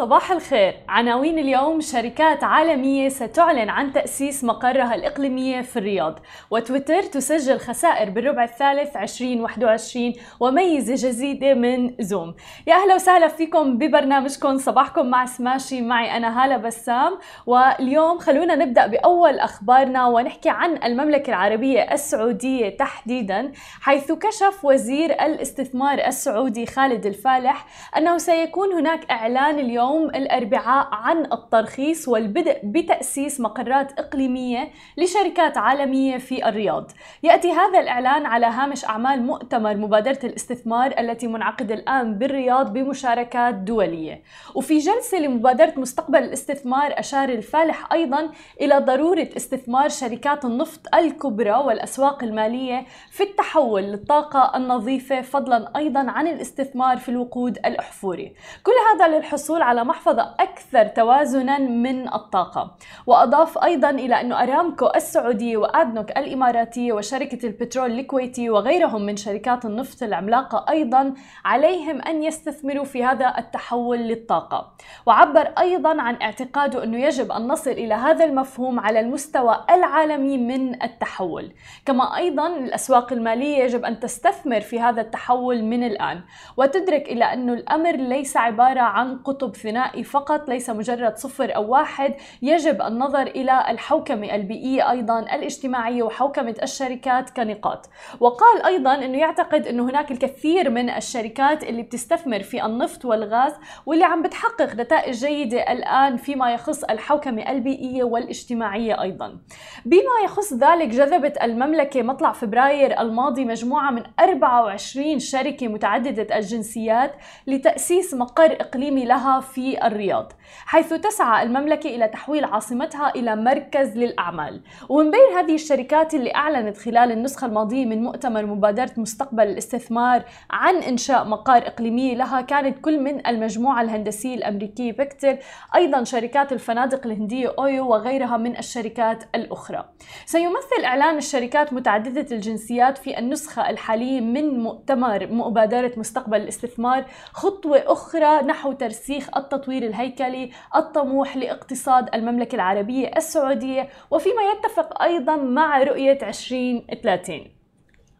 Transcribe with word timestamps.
صباح 0.00 0.32
الخير. 0.32 0.74
عناوين 0.88 1.38
اليوم 1.38 1.80
شركات 1.80 2.44
عالمية 2.44 3.08
ستعلن 3.08 3.68
عن 3.68 3.92
تأسيس 3.92 4.44
مقرها 4.44 4.94
الإقليمية 4.94 5.60
في 5.60 5.78
الرياض 5.78 6.18
وتويتر 6.50 7.02
تسجل 7.02 7.58
خسائر 7.58 8.10
بالربع 8.10 8.44
الثالث 8.44 8.96
2021 8.96 10.12
وميزة 10.40 11.08
جديدة 11.08 11.54
من 11.54 11.94
زوم. 12.00 12.34
يا 12.66 12.74
أهلا 12.74 12.94
وسهلا 12.94 13.28
فيكم 13.28 13.78
ببرنامجكم. 13.78 14.58
صباحكم 14.58 15.06
مع 15.06 15.26
سماشي 15.26 15.82
معي 15.82 16.16
أنا 16.16 16.44
هالة 16.44 16.56
بسام. 16.56 17.18
واليوم 17.46 18.18
خلونا 18.18 18.54
نبدأ 18.54 18.86
بأول 18.86 19.38
أخبارنا 19.38 20.06
ونحكي 20.06 20.50
عن 20.50 20.82
المملكة 20.84 21.30
العربية 21.30 21.92
السعودية 21.92 22.76
تحديدا 22.76 23.52
حيث 23.80 24.12
كشف 24.12 24.64
وزير 24.64 25.12
الاستثمار 25.12 26.06
السعودي 26.06 26.66
خالد 26.66 27.06
الفالح 27.06 27.66
أنه 27.96 28.18
سيكون 28.18 28.72
هناك 28.72 29.10
إعلان 29.10 29.58
اليوم 29.58 29.89
يوم 29.90 30.08
الأربعاء 30.08 30.88
عن 30.92 31.32
الترخيص 31.32 32.08
والبدء 32.08 32.60
بتأسيس 32.64 33.40
مقرات 33.40 33.98
إقليمية 33.98 34.70
لشركات 34.96 35.58
عالمية 35.58 36.18
في 36.18 36.48
الرياض. 36.48 36.90
يأتي 37.22 37.52
هذا 37.52 37.80
الإعلان 37.80 38.26
على 38.26 38.46
هامش 38.46 38.84
أعمال 38.84 39.22
مؤتمر 39.22 39.76
مبادرة 39.76 40.18
الاستثمار 40.24 40.94
التي 40.98 41.26
منعقدة 41.26 41.74
الآن 41.74 42.18
بالرياض 42.18 42.72
بمشاركات 42.72 43.54
دولية. 43.54 44.22
وفي 44.54 44.78
جلسة 44.78 45.18
لمبادرة 45.18 45.72
مستقبل 45.76 46.18
الاستثمار 46.18 46.98
أشار 46.98 47.28
الفالح 47.28 47.92
أيضا 47.92 48.30
إلى 48.60 48.78
ضرورة 48.78 49.28
استثمار 49.36 49.88
شركات 49.88 50.44
النفط 50.44 50.94
الكبرى 50.94 51.50
والأسواق 51.50 52.24
المالية 52.24 52.86
في 53.10 53.22
التحول 53.22 53.82
للطاقة 53.82 54.56
النظيفة 54.56 55.20
فضلا 55.20 55.72
أيضا 55.76 56.10
عن 56.10 56.26
الاستثمار 56.26 56.96
في 56.96 57.08
الوقود 57.08 57.58
الأحفوري. 57.58 58.34
كل 58.62 58.72
هذا 58.92 59.16
للحصول 59.16 59.62
على 59.62 59.79
محفظة 59.84 60.34
أكثر 60.40 60.86
توازنا 60.86 61.58
من 61.58 62.14
الطاقة. 62.14 62.74
وأضاف 63.06 63.58
أيضا 63.58 63.90
إلى 63.90 64.20
أن 64.20 64.32
أرامكو 64.32 64.86
السعودية 64.96 65.56
وأدنوك 65.56 66.10
الإماراتية 66.10 66.92
وشركة 66.92 67.46
البترول 67.46 67.90
الكويتي 67.90 68.50
وغيرهم 68.50 69.06
من 69.06 69.16
شركات 69.16 69.64
النفط 69.64 70.02
العملاقة 70.02 70.64
أيضا 70.70 71.14
عليهم 71.44 72.02
أن 72.02 72.22
يستثمروا 72.22 72.84
في 72.84 73.04
هذا 73.04 73.34
التحول 73.38 73.98
للطاقة. 73.98 74.72
وعبر 75.06 75.52
أيضا 75.58 76.02
عن 76.02 76.16
اعتقاده 76.22 76.84
أنه 76.84 76.98
يجب 76.98 77.32
أن 77.32 77.48
نصل 77.48 77.70
إلى 77.70 77.94
هذا 77.94 78.24
المفهوم 78.24 78.80
على 78.80 79.00
المستوى 79.00 79.64
العالمي 79.70 80.38
من 80.38 80.82
التحول. 80.82 81.52
كما 81.86 82.16
أيضا 82.16 82.46
الأسواق 82.46 83.12
المالية 83.12 83.64
يجب 83.64 83.84
أن 83.84 84.00
تستثمر 84.00 84.60
في 84.60 84.80
هذا 84.80 85.00
التحول 85.00 85.62
من 85.62 85.86
الآن. 85.86 86.20
وتدرك 86.56 87.08
إلى 87.08 87.24
أن 87.24 87.50
الأمر 87.50 87.96
ليس 87.96 88.36
عبارة 88.36 88.80
عن 88.80 89.18
قطب 89.18 89.54
ثنائي 89.62 90.04
فقط 90.04 90.48
ليس 90.48 90.70
مجرد 90.70 91.16
صفر 91.16 91.56
أو 91.56 91.72
واحد. 91.72 92.14
يجب 92.42 92.82
النظر 92.82 93.22
إلى 93.22 93.64
الحوكمة 93.68 94.34
البيئية 94.34 94.90
أيضا 94.90 95.20
الاجتماعية 95.20 96.02
وحوكمة 96.02 96.54
الشركات 96.62 97.30
كنقاط. 97.30 97.90
وقال 98.20 98.66
أيضا 98.66 98.94
أنه 98.94 99.18
يعتقد 99.18 99.66
أنه 99.66 99.90
هناك 99.90 100.10
الكثير 100.10 100.70
من 100.70 100.90
الشركات 100.90 101.64
اللي 101.64 101.82
بتستثمر 101.82 102.42
في 102.42 102.64
النفط 102.64 103.04
والغاز 103.04 103.52
واللي 103.86 104.04
عم 104.04 104.22
بتحقق 104.22 104.74
نتائج 104.74 105.14
جيدة 105.14 105.72
الآن 105.72 106.16
فيما 106.16 106.52
يخص 106.52 106.84
الحوكمة 106.84 107.50
البيئية 107.50 108.04
والاجتماعية 108.04 109.02
أيضا. 109.02 109.38
بما 109.84 110.24
يخص 110.24 110.52
ذلك 110.54 110.88
جذبت 110.88 111.42
المملكة 111.42 112.02
مطلع 112.02 112.32
فبراير 112.32 113.00
الماضي 113.00 113.44
مجموعة 113.44 113.90
من 113.90 114.02
24 114.20 115.18
شركة 115.18 115.68
متعددة 115.68 116.36
الجنسيات 116.38 117.14
لتأسيس 117.46 118.14
مقر 118.14 118.52
إقليمي 118.52 119.04
لها 119.04 119.40
في 119.54 119.86
الرياض 119.86 120.32
حيث 120.66 120.94
تسعى 120.94 121.42
المملكة 121.42 121.90
إلى 121.90 122.08
تحويل 122.08 122.44
عاصمتها 122.44 123.10
إلى 123.16 123.36
مركز 123.36 123.96
للأعمال. 123.96 124.60
ومن 124.88 125.10
بين 125.10 125.36
هذه 125.38 125.54
الشركات 125.54 126.14
اللي 126.14 126.34
أعلنت 126.34 126.76
خلال 126.76 127.12
النسخة 127.12 127.46
الماضية 127.46 127.86
من 127.86 128.02
مؤتمر 128.02 128.46
مبادرة 128.46 128.90
مستقبل 128.96 129.42
الاستثمار 129.42 130.22
عن 130.50 130.74
إنشاء 130.74 131.24
مقار 131.24 131.66
إقليمي 131.66 132.14
لها 132.14 132.40
كانت 132.40 132.78
كل 132.78 133.00
من 133.00 133.26
المجموعة 133.26 133.82
الهندسية 133.82 134.34
الأمريكية 134.34 134.92
بيكتر 134.92 135.36
أيضا 135.74 136.04
شركات 136.04 136.52
الفنادق 136.52 137.06
الهندية 137.06 137.54
أويو 137.58 137.88
وغيرها 137.88 138.36
من 138.36 138.58
الشركات 138.58 139.24
الأخرى. 139.34 139.84
سيمثل 140.26 140.84
إعلان 140.84 141.16
الشركات 141.16 141.72
متعددة 141.72 142.26
الجنسيات 142.36 142.98
في 142.98 143.18
النسخة 143.18 143.70
الحالية 143.70 144.20
من 144.20 144.58
مؤتمر 144.58 145.26
مبادرة 145.26 145.92
مستقبل 145.96 146.36
الاستثمار 146.36 147.04
خطوة 147.32 147.82
أخرى 147.86 148.42
نحو 148.42 148.72
ترسيخ 148.72 149.28
التطوير 149.40 149.82
الهيكلي 149.82 150.50
الطموح 150.76 151.36
لاقتصاد 151.36 152.14
المملكة 152.14 152.54
العربية 152.54 153.10
السعودية 153.16 153.88
وفيما 154.10 154.42
يتفق 154.42 155.02
أيضا 155.02 155.36
مع 155.36 155.82
رؤية 155.82 156.18
2030 156.28 157.59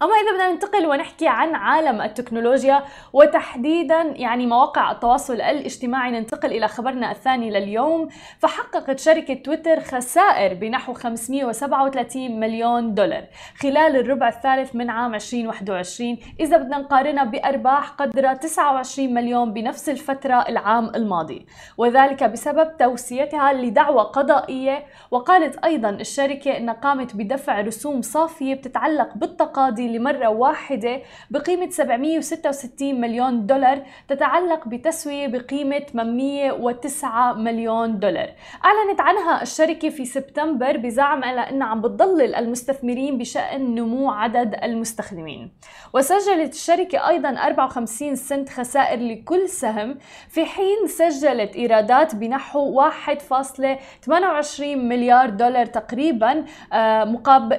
أما 0.03 0.13
إذا 0.15 0.33
بدنا 0.33 0.53
ننتقل 0.53 0.87
ونحكي 0.87 1.29
عن 1.29 1.55
عالم 1.55 2.01
التكنولوجيا 2.01 2.85
وتحديدا 3.13 4.03
يعني 4.17 4.47
مواقع 4.47 4.91
التواصل 4.91 5.35
الاجتماعي 5.35 6.11
ننتقل 6.11 6.53
إلى 6.53 6.69
خبرنا 6.69 7.11
الثاني 7.11 7.51
لليوم. 7.51 8.09
فحققت 8.39 8.99
شركة 8.99 9.35
تويتر 9.35 9.81
خسائر 9.81 10.55
بنحو 10.55 10.93
537 10.93 12.41
مليون 12.41 12.95
دولار 12.95 13.25
خلال 13.57 13.97
الربع 13.97 14.29
الثالث 14.29 14.75
من 14.75 14.91
عام 14.91 15.15
2021 15.15 16.19
إذا 16.41 16.57
بدنا 16.57 16.79
نقارنها 16.79 17.25
بأرباح 17.25 17.89
قدر 17.91 18.35
29 18.35 19.15
مليون 19.15 19.53
بنفس 19.53 19.89
الفترة 19.89 20.45
العام 20.49 20.93
الماضي 20.95 21.47
وذلك 21.77 22.25
بسبب 22.25 22.77
توسيتها 22.77 23.53
لدعوى 23.53 24.03
قضائية. 24.03 24.85
وقالت 25.11 25.65
أيضا 25.65 25.91
الشركة 25.91 26.57
أنها 26.57 26.75
قامت 26.75 27.17
بدفع 27.17 27.61
رسوم 27.61 28.03
صافية 28.03 28.55
بتتعلق 28.55 29.15
بالتقاضي 29.15 29.90
لمرة 29.93 30.29
واحدة 30.29 31.03
بقيمة 31.31 31.71
766 31.71 33.01
مليون 33.01 33.47
دولار 33.47 33.83
تتعلق 34.09 34.69
بتسوية 34.69 35.27
بقيمة 35.27 35.79
809 35.79 37.33
مليون 37.33 37.99
دولار. 37.99 38.31
أعلنت 38.65 39.01
عنها 39.01 39.43
الشركة 39.43 39.89
في 39.89 40.05
سبتمبر 40.05 40.77
بزعم 40.77 41.25
على 41.25 41.41
أنها 41.41 41.67
عم 41.67 41.81
بتضلل 41.81 42.35
المستثمرين 42.35 43.19
بشأن 43.19 43.75
نمو 43.75 44.11
عدد 44.11 44.55
المستخدمين. 44.65 45.53
وسجلت 45.95 46.53
الشركة 46.55 47.09
أيضا 47.09 47.29
54 47.29 48.15
سنت 48.15 48.49
خسائر 48.49 49.01
لكل 49.01 49.49
سهم 49.49 49.99
في 50.29 50.45
حين 50.45 50.87
سجلت 50.87 51.57
إيرادات 51.57 52.15
بنحو 52.15 52.83
1.28 52.91 54.61
مليار 54.61 55.31
دولار 55.31 55.67
تقريبا 55.67 56.45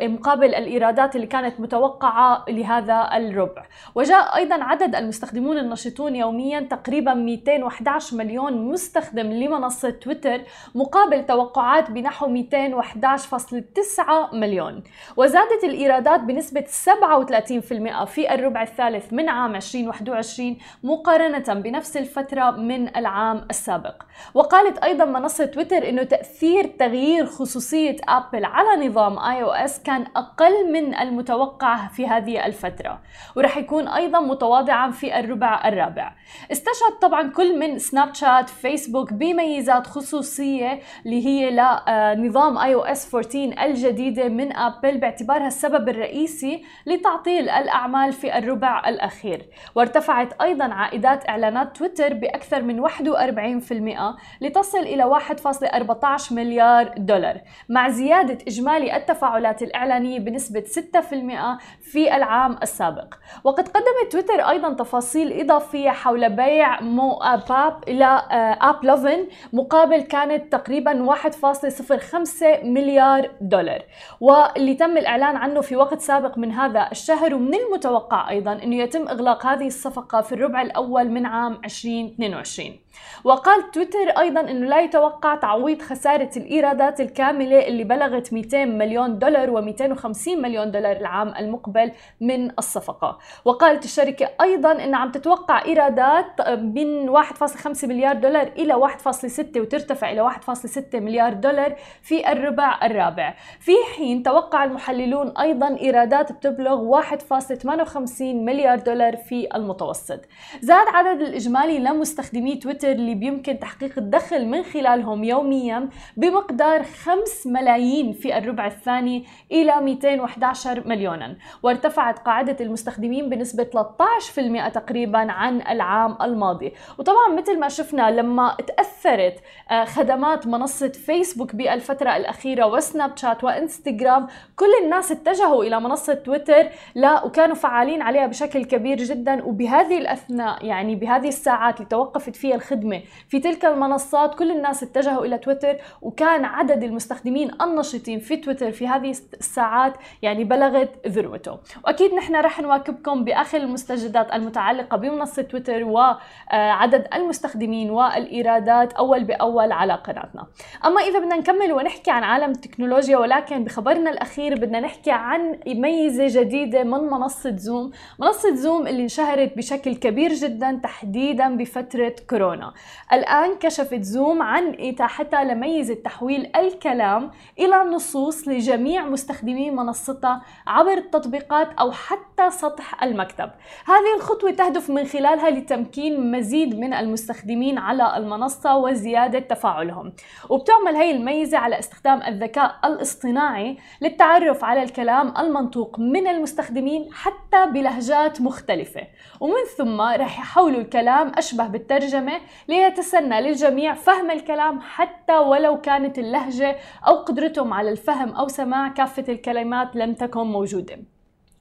مقابل 0.01 0.55
الإيرادات 0.55 1.15
اللي 1.15 1.27
كانت 1.27 1.59
متوقعة 1.59 2.20
لهذا 2.49 3.09
الربع. 3.13 3.65
وجاء 3.95 4.35
أيضا 4.35 4.63
عدد 4.63 4.95
المستخدمون 4.95 5.57
النشطون 5.57 6.15
يوميا 6.15 6.59
تقريبا 6.59 7.13
211 7.13 8.17
مليون 8.17 8.71
مستخدم 8.71 9.31
لمنصة 9.31 9.89
تويتر 9.89 10.41
مقابل 10.75 11.25
توقعات 11.25 11.91
بنحو 11.91 12.27
211.9 12.27 14.33
مليون. 14.33 14.83
وزادت 15.17 15.63
الإيرادات 15.63 16.19
بنسبة 16.19 16.61
37% 16.61 18.05
في 18.05 18.33
الربع 18.33 18.61
الثالث 18.61 19.13
من 19.13 19.29
عام 19.29 19.55
2021 19.55 20.57
مقارنة 20.83 21.53
بنفس 21.53 21.97
الفترة 21.97 22.51
من 22.51 22.97
العام 22.97 23.45
السابق. 23.49 24.03
وقالت 24.33 24.77
أيضا 24.77 25.05
منصة 25.05 25.45
تويتر 25.45 25.89
أنه 25.89 26.03
تأثير 26.03 26.65
تغيير 26.65 27.25
خصوصية 27.25 27.95
أبل 28.09 28.45
على 28.45 28.87
نظام 28.87 29.19
iOS 29.19 29.83
كان 29.83 30.05
أقل 30.15 30.71
من 30.71 30.95
المتوقع 30.95 31.87
في 31.87 32.07
هذه 32.11 32.45
الفترة 32.45 33.01
ورح 33.35 33.57
يكون 33.57 33.87
أيضا 33.87 34.19
متواضعا 34.19 34.91
في 34.91 35.19
الربع 35.19 35.67
الرابع. 35.67 36.13
استشهد 36.51 36.99
طبعا 37.01 37.29
كل 37.29 37.59
من 37.59 37.79
سناب 37.79 38.15
شات 38.15 38.49
فيسبوك 38.49 39.13
بميزات 39.13 39.87
خصوصية 39.87 40.79
اللي 41.05 41.25
هي 41.25 41.49
لنظام 41.49 42.57
iOS 42.57 43.15
14 43.15 43.65
الجديدة 43.65 44.29
من 44.29 44.55
ابل 44.55 44.97
باعتبارها 44.97 45.47
السبب 45.47 45.89
الرئيسي 45.89 46.63
لتعطيل 46.85 47.49
الأعمال 47.49 48.13
في 48.13 48.37
الربع 48.37 48.89
الأخير. 48.89 49.45
وارتفعت 49.75 50.41
أيضا 50.41 50.65
عائدات 50.65 51.29
إعلانات 51.29 51.77
تويتر 51.77 52.13
بأكثر 52.13 52.61
من 52.61 52.79
41% 52.79 54.17
لتصل 54.41 54.79
إلى 54.79 55.03
1.14 55.03 56.31
مليار 56.31 56.93
دولار. 56.97 57.41
مع 57.69 57.89
زيادة 57.89 58.37
إجمالي 58.47 58.95
التفاعلات 58.95 59.61
الإعلانية 59.61 60.19
بنسبة 60.19 60.63
6% 60.63 61.57
في 61.91 62.15
العام 62.15 62.57
السابق. 62.63 63.13
وقد 63.43 63.67
قدمت 63.67 64.11
تويتر 64.11 64.49
أيضا 64.49 64.73
تفاصيل 64.73 65.41
إضافية 65.41 65.89
حول 65.89 66.29
بيع 66.29 66.81
مو 66.81 67.19
باب 67.49 67.83
إلى 67.87 68.21
آب 68.61 68.85
لوفن 68.85 69.27
مقابل 69.53 70.01
كانت 70.01 70.51
تقريبا 70.51 71.15
1.05 71.15 72.63
مليار 72.63 73.31
دولار. 73.41 73.81
واللي 74.19 74.73
تم 74.73 74.97
الإعلان 74.97 75.35
عنه 75.35 75.61
في 75.61 75.75
وقت 75.75 75.99
سابق 76.01 76.37
من 76.37 76.51
هذا 76.51 76.87
الشهر 76.91 77.35
ومن 77.35 77.53
المتوقع 77.55 78.29
أيضا 78.29 78.53
أنه 78.53 78.75
يتم 78.75 79.07
إغلاق 79.07 79.45
هذه 79.45 79.67
الصفقة 79.67 80.21
في 80.21 80.31
الربع 80.31 80.61
الأول 80.61 81.09
من 81.09 81.25
عام 81.25 81.61
2022 81.65 82.80
وقال 83.23 83.71
تويتر 83.71 84.09
أيضا 84.19 84.41
إنه 84.41 84.67
لا 84.67 84.79
يتوقع 84.79 85.35
تعويض 85.35 85.81
خسارة 85.81 86.29
الإيرادات 86.37 87.01
الكاملة 87.01 87.67
اللي 87.67 87.83
بلغت 87.83 88.33
200 88.33 88.65
مليون 88.65 89.19
دولار 89.19 89.49
و250 89.49 90.27
مليون 90.27 90.71
دولار 90.71 90.97
العام 90.97 91.33
المقبل 91.39 91.91
من 92.21 92.51
الصفقة. 92.59 93.17
وقالت 93.45 93.85
الشركة 93.85 94.29
أيضا 94.41 94.71
انها 94.71 94.99
عم 94.99 95.11
تتوقع 95.11 95.65
إيرادات 95.65 96.49
من 96.49 97.09
1.5 97.09 97.87
مليار 97.87 98.15
دولار 98.15 98.47
إلى 98.47 98.73
1.6 98.73 99.57
وترتفع 99.57 100.11
إلى 100.11 100.21
1.6 100.21 100.95
مليار 100.95 101.33
دولار 101.33 101.75
في 102.01 102.31
الربع 102.31 102.79
الرابع. 102.83 103.35
في 103.59 103.71
حين 103.95 104.23
توقع 104.23 104.63
المحللون 104.63 105.37
أيضا 105.37 105.77
إيرادات 105.81 106.31
بتبلغ 106.31 107.01
1.58 107.01 108.21
مليار 108.21 108.79
دولار 108.79 109.15
في 109.15 109.47
المتوسط. 109.55 110.19
زاد 110.61 110.87
عدد 110.87 111.21
الإجمالي 111.21 111.79
لمستخدمي 111.79 112.55
تويتر 112.55 112.80
تويتر 112.81 112.99
اللي 112.99 113.15
بيمكن 113.15 113.59
تحقيق 113.59 113.91
الدخل 113.97 114.45
من 114.45 114.63
خلالهم 114.63 115.23
يوميا 115.23 115.89
بمقدار 116.17 116.83
5 116.83 117.49
ملايين 117.49 118.13
في 118.13 118.37
الربع 118.37 118.67
الثاني 118.67 119.25
إلى 119.51 119.81
211 119.81 120.87
مليونا. 120.87 121.37
وارتفعت 121.63 122.19
قاعدة 122.19 122.57
المستخدمين 122.61 123.29
بنسبة 123.29 123.63
13% 123.63 124.69
تقريبا 124.69 125.31
عن 125.31 125.61
العام 125.61 126.17
الماضي. 126.21 126.73
وطبعا 126.97 127.35
مثل 127.37 127.59
ما 127.59 127.69
شفنا 127.69 128.11
لما 128.11 128.57
تأثرت 128.67 129.35
آه، 129.71 129.85
خدمات 129.85 130.47
منصة 130.47 130.87
فيسبوك 130.87 131.55
بالفترة 131.55 132.15
الأخيرة 132.17 132.65
وسناب 132.65 133.17
شات 133.17 133.43
وإنستغرام 133.43 134.27
كل 134.55 134.71
الناس 134.83 135.11
اتجهوا 135.11 135.63
إلى 135.63 135.79
منصة 135.79 136.13
تويتر 136.13 136.69
لا 136.95 137.25
وكانوا 137.25 137.55
فعالين 137.55 138.01
عليها 138.01 138.27
بشكل 138.27 138.65
كبير 138.65 138.97
جدا. 138.97 139.43
وبهذه 139.45 139.97
الأثناء 139.97 140.65
يعني 140.65 140.95
بهذه 140.95 141.27
الساعات 141.27 141.75
اللي 141.77 141.89
توقفت 141.89 142.35
فيها 142.35 142.55
الخدمة 142.71 143.01
في 143.27 143.39
تلك 143.39 143.65
المنصات 143.65 144.35
كل 144.35 144.51
الناس 144.51 144.83
اتجهوا 144.83 145.25
إلى 145.25 145.37
تويتر 145.37 145.77
وكان 146.01 146.45
عدد 146.45 146.83
المستخدمين 146.83 147.51
النشطين 147.61 148.19
في 148.19 148.37
تويتر 148.37 148.71
في 148.71 148.87
هذه 148.87 149.09
الساعات 149.09 149.93
يعني 150.21 150.43
بلغت 150.43 151.07
ذروته. 151.07 151.57
وأكيد 151.85 152.13
نحن 152.13 152.35
رح 152.35 152.59
نواكبكم 152.59 153.23
بآخر 153.23 153.57
المستجدات 153.57 154.33
المتعلقة 154.33 154.97
بمنصة 154.97 155.41
تويتر 155.41 155.83
وعدد 155.83 157.07
المستخدمين 157.13 157.89
والإيرادات 157.89 158.93
أول 158.93 159.23
بأول 159.23 159.71
على 159.71 159.93
قناتنا. 159.93 160.47
أما 160.85 161.01
إذا 161.01 161.19
بدنا 161.19 161.37
نكمل 161.37 161.73
ونحكي 161.73 162.11
عن 162.11 162.23
عالم 162.23 162.51
التكنولوجيا 162.51 163.17
ولكن 163.17 163.63
بخبرنا 163.63 164.09
الأخير 164.09 164.55
بدنا 164.55 164.79
نحكي 164.79 165.11
عن 165.11 165.59
ميزة 165.67 166.41
جديدة 166.41 166.83
من 166.83 166.99
منصة 166.99 167.55
زوم. 167.55 167.91
منصة 168.19 168.55
زوم 168.55 168.87
اللي 168.87 169.03
انشهرت 169.03 169.57
بشكل 169.57 169.95
كبير 169.95 170.33
جدا 170.33 170.79
تحديدا 170.83 171.57
بفترة 171.57 172.15
كورونا. 172.29 172.60
كورونا 172.61 172.73
الآن 173.13 173.55
كشفت 173.55 174.01
زوم 174.01 174.41
عن 174.41 174.75
إتاحتها 174.79 175.43
لميزة 175.43 175.93
تحويل 175.93 176.51
الكلام 176.55 177.31
إلى 177.59 177.75
نصوص 177.75 178.47
لجميع 178.47 179.05
مستخدمي 179.05 179.71
منصتها 179.71 180.41
عبر 180.67 180.93
التطبيقات 180.93 181.73
أو 181.79 181.91
حتى 181.91 182.49
سطح 182.49 183.03
المكتب. 183.03 183.49
هذه 183.85 184.15
الخطوة 184.17 184.51
تهدف 184.51 184.89
من 184.89 185.05
خلالها 185.05 185.49
لتمكين 185.49 186.31
مزيد 186.31 186.79
من 186.79 186.93
المستخدمين 186.93 187.77
على 187.77 188.17
المنصة 188.17 188.75
وزيادة 188.75 189.39
تفاعلهم. 189.39 190.13
وبتعمل 190.49 190.95
هي 190.95 191.11
الميزة 191.11 191.57
على 191.57 191.79
استخدام 191.79 192.21
الذكاء 192.23 192.75
الاصطناعي 192.85 193.77
للتعرف 194.01 194.63
على 194.63 194.83
الكلام 194.83 195.33
المنطوق 195.37 195.99
من 195.99 196.27
المستخدمين 196.27 197.09
حتى 197.13 197.65
بلهجات 197.65 198.41
مختلفة. 198.41 199.01
ومن 199.39 199.65
ثم 199.77 200.01
رح 200.01 200.39
يحولوا 200.39 200.81
الكلام 200.81 201.31
أشبه 201.37 201.67
بالترجمة 201.67 202.41
ليتسنى 202.67 203.41
للجميع 203.41 203.93
فهم 203.93 204.31
الكلام 204.31 204.79
حتى 204.81 205.37
ولو 205.37 205.81
كانت 205.81 206.19
اللهجة 206.19 206.75
أو 207.07 207.15
قدرتهم 207.15 207.73
على 207.73 207.91
الفهم 207.91 208.29
أو 208.29 208.47
سماع 208.47 208.87
كافة 208.87 209.25
الكلمات 209.29 209.95
لم 209.95 210.13
تكن 210.13 210.41
موجودة. 210.41 210.99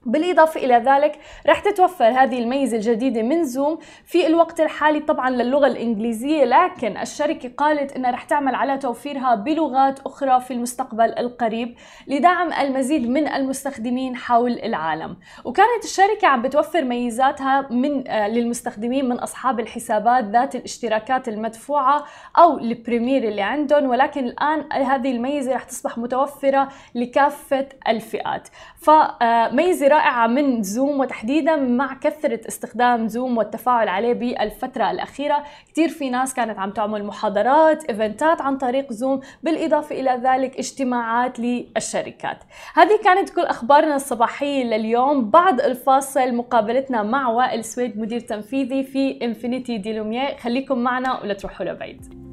بالإضافة 0.05 0.59
إلى 0.59 0.75
ذلك 0.75 1.19
رح 1.47 1.59
تتوفر 1.59 2.05
هذه 2.05 2.39
الميزة 2.39 2.77
الجديدة 2.77 3.21
من 3.21 3.43
زوم 3.43 3.79
في 4.05 4.27
الوقت 4.27 4.61
الحالي 4.61 4.99
طبعا 4.99 5.29
للغة 5.29 5.67
الإنجليزية 5.67 6.43
لكن 6.45 6.97
الشركة 6.97 7.51
قالت 7.57 7.91
أنها 7.95 8.11
رح 8.11 8.23
تعمل 8.23 8.55
على 8.55 8.77
توفيرها 8.77 9.35
بلغات 9.35 9.99
أخرى 9.99 10.41
في 10.41 10.51
المستقبل 10.53 11.19
القريب 11.19 11.75
لدعم 12.07 12.53
المزيد 12.53 13.09
من 13.09 13.27
المستخدمين 13.27 14.15
حول 14.15 14.51
العالم. 14.51 15.17
وكانت 15.45 15.83
الشركة 15.83 16.27
عم 16.27 16.41
بتوفر 16.41 16.83
ميزاتها 16.83 17.67
من 17.69 18.07
آه 18.07 18.27
للمستخدمين 18.27 19.09
من 19.09 19.19
أصحاب 19.19 19.59
الحسابات 19.59 20.23
ذات 20.23 20.55
الاشتراكات 20.55 21.27
المدفوعة 21.27 22.03
أو 22.37 22.57
ال 22.57 22.65
premium 22.65 23.23
اللي 23.23 23.41
عندهم 23.41 23.89
ولكن 23.89 24.25
الآن 24.25 24.73
هذه 24.73 25.11
الميزة 25.11 25.53
رح 25.55 25.63
تصبح 25.63 25.97
متوفرة 25.97 26.67
لكافة 26.95 27.67
الفئات. 27.87 28.47
فميزة 28.77 29.90
رائعة 29.91 30.27
من 30.27 30.63
زوم 30.63 30.99
وتحديدا 30.99 31.55
مع 31.55 31.93
كثرة 31.93 32.39
استخدام 32.47 33.07
زوم 33.07 33.37
والتفاعل 33.37 33.87
عليه 33.87 34.13
بالفترة 34.13 34.91
الأخيرة. 34.91 35.43
كثير 35.71 35.89
في 35.89 36.09
ناس 36.09 36.33
كانت 36.33 36.59
عم 36.59 36.71
تعمل 36.71 37.03
محاضرات 37.03 37.83
eventات 37.83 38.41
عن 38.41 38.57
طريق 38.57 38.93
زوم 38.93 39.19
بالإضافة 39.43 39.99
إلى 39.99 40.21
ذلك 40.23 40.57
اجتماعات 40.57 41.39
للشركات. 41.39 42.43
هذه 42.73 42.99
كانت 43.03 43.29
كل 43.29 43.41
أخبارنا 43.41 43.95
الصباحية 43.95 44.63
لليوم. 44.63 45.29
بعد 45.29 45.61
الفاصل 45.61 46.33
مقابلتنا 46.35 47.03
مع 47.03 47.27
وائل 47.29 47.63
سويد 47.63 47.99
مدير 47.99 48.19
تنفيذي 48.19 48.83
في 48.83 49.19
Infinity 49.21 49.77
des 49.77 50.01
خليكم 50.39 50.77
معنا 50.77 51.21
ولا 51.21 51.33
تروحوا 51.33 51.65
لبعيد. 51.65 52.30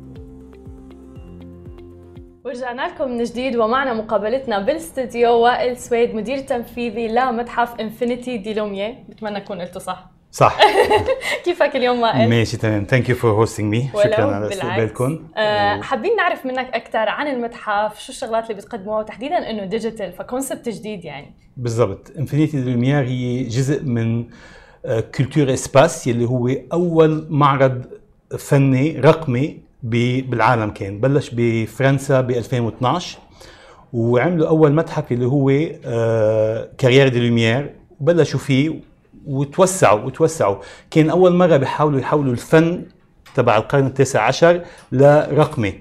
ورجعنا 2.48 2.88
لكم 2.88 3.10
من 3.10 3.24
جديد 3.24 3.56
ومعنا 3.56 3.94
مقابلتنا 3.94 4.58
بالاستديو 4.58 5.32
وائل 5.32 5.76
سويد 5.76 6.14
مدير 6.14 6.38
تنفيذي 6.38 7.08
لمتحف 7.08 7.80
Infinity 7.80 8.38
des 8.38 8.54
Lumières 8.54 9.04
بتمنى 9.08 9.36
اكون 9.36 9.60
قلته 9.60 9.80
صح. 9.80 10.10
صح. 10.32 10.58
كيفك 11.44 11.76
اليوم 11.76 12.00
وائل؟ 12.00 12.30
ماشي 12.30 12.56
تمام. 12.56 12.84
thank 12.84 13.08
you 13.08 13.16
for 13.16 13.30
hosting 13.30 13.66
me 13.70 13.88
شكرا 13.88 14.34
على 14.34 14.48
استقبالكم. 14.48 15.28
أه 15.36 15.80
حابين 15.80 16.16
نعرف 16.16 16.46
منك 16.46 16.74
أكثر 16.74 17.08
عن 17.08 17.26
المتحف 17.26 18.00
شو 18.00 18.12
الشغلات 18.12 18.50
اللي 18.50 18.54
بتقدموها 18.54 18.98
وتحديدا 18.98 19.50
إنه 19.50 19.64
digital 19.64 20.12
ف 20.12 20.19
concept 20.19 20.68
جديد 20.68 21.04
يعني. 21.04 21.34
بالضبط. 21.56 22.12
Infinity 22.18 22.60
des 22.60 22.70
Lumières 22.70 23.02
هي 23.02 23.42
جزء 23.42 23.82
من 23.82 24.24
Culturespaces 25.16 26.06
يلي 26.06 26.24
هو 26.24 26.48
أول 26.72 27.26
معرض 27.30 27.84
فني 28.38 29.00
رقمي 29.00 29.67
بالعالم 29.82 30.70
كان. 30.70 31.00
بلش 31.00 31.30
بفرنسا 31.32 32.20
ب 32.20 32.30
2012 32.30 33.18
وعملوا 33.92 34.48
أول 34.48 34.72
متحف 34.74 35.12
اللي 35.12 35.26
هو 35.26 35.48
Carrières 36.78 37.08
de 37.08 37.28
Lumières. 37.28 37.74
وبلشوا 38.00 38.40
فيه 38.40 38.80
وتوسعوا 39.26 40.00
وتوسعوا. 40.00 40.56
كان 40.90 41.10
أول 41.10 41.34
مرة 41.34 41.56
بيحاولوا 41.56 42.00
يحولوا 42.00 42.32
الفن 42.32 42.82
تبع 43.34 43.56
القرن 43.56 43.86
التاسع 43.86 44.22
عشر 44.22 44.60
لرقمي 44.92 45.74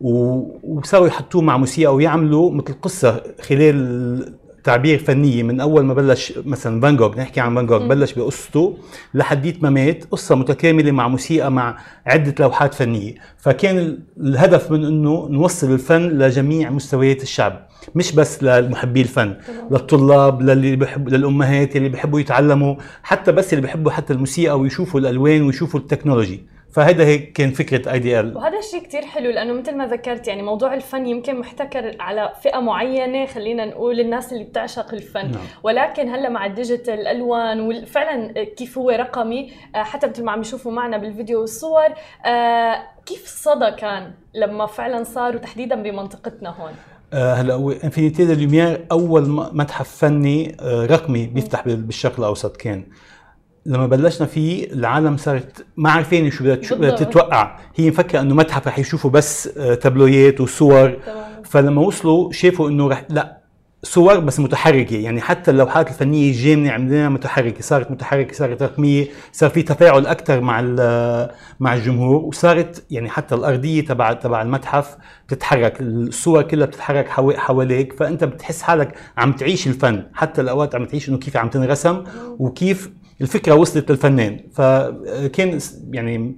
وصاروا 0.00 1.06
يحطوه 1.06 1.42
مع 1.42 1.56
موسيقى 1.56 1.94
ويعملوا 1.94 2.50
مثل 2.50 2.74
قصة 2.82 3.22
خلال 3.40 4.34
تعبير 4.64 4.98
فنيه 4.98 5.42
من 5.42 5.60
أول 5.60 5.84
ما 5.84 5.94
بلش 5.94 6.32
مثلا 6.46 6.80
فان 6.80 6.96
جوغ 6.96 7.18
نحكي 7.18 7.40
عن 7.40 7.54
فان 7.54 7.66
جوغ 7.66 7.86
بلش 7.86 8.12
بقصته 8.12 8.76
لحديت 9.14 9.62
ما 9.62 9.70
مات 9.70 10.04
قصة 10.10 10.34
متكاملة 10.34 10.90
مع 10.92 11.08
موسيقى 11.08 11.50
مع 11.50 11.78
عدة 12.06 12.34
لوحات 12.40 12.74
فنية. 12.74 13.14
فكان 13.38 13.98
الهدف 14.20 14.70
من 14.70 14.84
إنه 14.84 15.28
نوصل 15.30 15.72
الفن 15.72 16.02
لجميع 16.08 16.70
مستويات 16.70 17.22
الشعب 17.22 17.66
مش 17.94 18.12
بس 18.12 18.42
لمحبي 18.42 19.00
الفن 19.00 19.34
للطلاب 19.70 20.42
للي 20.42 20.76
بحب 20.76 21.08
للأمهات 21.08 21.76
اللي 21.76 21.88
بيحبوا 21.88 22.20
يتعلموا 22.20 22.74
حتى 23.02 23.32
بس 23.32 23.52
اللي 23.52 23.62
بيحبوا 23.62 23.90
حتى 23.92 24.12
الموسيقى 24.12 24.58
ويشوفوا 24.60 25.00
الألوان 25.00 25.42
ويشوفوا 25.42 25.80
ال 25.80 25.85
technology. 25.85 26.42
فهذا 26.72 27.04
هيك 27.04 27.32
كان 27.32 27.50
فكرة 27.50 27.92
IDL 27.92 28.36
وهذا 28.36 28.58
الشيء 28.58 28.82
كثير 28.82 29.02
حلو 29.02 29.30
لأنه 29.30 29.52
مثل 29.52 29.76
ما 29.76 29.86
ذكرت 29.86 30.28
يعني 30.28 30.42
موضوع 30.42 30.74
الفن 30.74 31.06
يمكن 31.06 31.38
محتكر 31.40 31.96
على 32.00 32.32
فئة 32.42 32.58
معينة 32.60 33.26
خلينا 33.26 33.64
نقول 33.64 34.00
الناس 34.00 34.32
اللي 34.32 34.44
بتعشق 34.44 34.94
الفن. 34.94 35.30
نعم. 35.30 35.40
ولكن 35.62 36.08
هلأ 36.08 36.28
مع 36.28 36.46
ال 36.46 36.52
digital 36.52 36.94
الالوان 37.00 37.60
وفعلا 37.60 38.44
كيف 38.44 38.78
هو 38.78 38.90
رقمي 38.90 39.52
آه، 39.74 39.82
حتى 39.82 40.06
مثل 40.06 40.24
ما 40.24 40.32
عم 40.32 40.40
يشوفوا 40.40 40.72
معنا 40.72 40.96
بالفيديو 40.96 41.40
والصور 41.40 41.88
آه، 42.26 42.82
كيف 43.06 43.24
الصدى 43.24 43.70
كان 43.70 44.12
لما 44.34 44.66
فعلا 44.66 45.04
صار 45.04 45.36
وتحديدا 45.36 45.82
بمنطقتنا 45.82 46.50
هون؟ 46.50 46.72
آه، 47.12 47.34
هلأ 47.34 47.54
هو 47.54 47.70
انفينيتي 47.70 48.34
لوميير 48.34 48.86
أول 48.92 49.22
متحف 49.52 49.96
فني 49.96 50.56
رقمي 50.64 51.26
بيفتح 51.26 51.64
بال- 51.64 51.76
بالشرق 51.82 52.18
الأوسط 52.18 52.56
كان. 52.56 52.84
لما 53.66 53.86
بلشنا 53.86 54.26
فيه 54.26 54.72
العالم 54.72 55.16
صارت 55.16 55.64
ما 55.76 55.90
عارفين 55.90 56.30
شو 56.30 56.44
بدها. 56.44 56.96
تتوقع. 56.96 57.58
هي 57.76 57.90
مفكرة 57.90 58.20
إنه 58.20 58.34
متحف 58.34 58.66
رح 58.68 58.78
يشوفوا 58.78 59.10
بس 59.10 59.48
آه، 59.58 59.74
تابلويات 59.74 60.40
وصور. 60.40 60.96
فلما 61.44 61.82
وصلوا 61.82 62.32
شافوا 62.32 62.68
إنه 62.68 62.88
رح 62.88 63.04
لا 63.08 63.38
صور 63.82 64.18
بس 64.20 64.40
متحركة. 64.40 64.96
يعني 64.96 65.20
حتى 65.20 65.50
اللوحات 65.50 65.88
الفنية 65.88 66.30
الجامده 66.30 66.70
عملناها 66.70 67.08
متحركة. 67.08 67.60
صارت 67.62 67.90
متحركة 67.90 68.34
صارت 68.34 68.62
رقمية 68.62 69.06
صار 69.32 69.50
في 69.50 69.62
تفاعل 69.62 70.06
أكثر 70.06 70.40
مع 70.40 70.60
مع 71.60 71.74
الجمهور. 71.74 72.16
وصارت 72.16 72.84
يعني 72.90 73.10
حتى 73.10 73.34
الأرضية 73.34 73.84
تبع 73.84 74.12
تبع 74.12 74.42
المتحف 74.42 74.96
بتتحرك 75.28 75.80
الصور 75.80 76.42
كلها 76.42 76.66
بتتحرك 76.66 77.08
حوا- 77.08 77.36
حواليك. 77.36 77.92
فأنت 77.92 78.24
بتحس 78.24 78.62
حالك 78.62 78.94
عم 79.18 79.32
تعيش 79.32 79.66
الفن. 79.66 80.02
حتى 80.14 80.40
الأوقات 80.40 80.74
عم 80.74 80.84
تعيش 80.84 81.08
إنه 81.08 81.18
كيف 81.18 81.36
عم 81.36 81.48
تنرسم 81.48 82.04
وكيف 82.38 82.90
الفكرة 83.20 83.54
وصلت 83.54 83.90
للفنان. 83.90 84.40
فكان 84.54 85.58
يعني 85.90 86.34